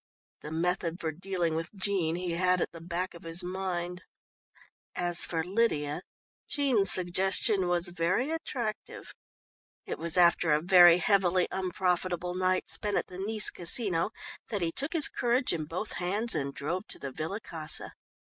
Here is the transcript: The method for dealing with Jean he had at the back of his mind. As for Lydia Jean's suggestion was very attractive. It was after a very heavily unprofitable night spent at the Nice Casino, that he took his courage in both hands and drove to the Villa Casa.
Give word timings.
The 0.41 0.49
method 0.49 0.99
for 0.99 1.11
dealing 1.11 1.53
with 1.55 1.71
Jean 1.75 2.15
he 2.15 2.31
had 2.31 2.59
at 2.59 2.71
the 2.71 2.81
back 2.81 3.13
of 3.13 3.21
his 3.21 3.43
mind. 3.43 4.01
As 4.95 5.23
for 5.23 5.43
Lydia 5.43 6.01
Jean's 6.47 6.89
suggestion 6.89 7.67
was 7.67 7.89
very 7.89 8.31
attractive. 8.31 9.13
It 9.85 9.99
was 9.99 10.17
after 10.17 10.53
a 10.53 10.61
very 10.63 10.97
heavily 10.97 11.47
unprofitable 11.51 12.33
night 12.33 12.67
spent 12.67 12.97
at 12.97 13.05
the 13.09 13.19
Nice 13.19 13.51
Casino, 13.51 14.09
that 14.49 14.63
he 14.63 14.71
took 14.71 14.93
his 14.93 15.07
courage 15.07 15.53
in 15.53 15.65
both 15.65 15.91
hands 15.91 16.33
and 16.33 16.51
drove 16.51 16.87
to 16.87 16.97
the 16.97 17.11
Villa 17.11 17.39
Casa. 17.39 17.93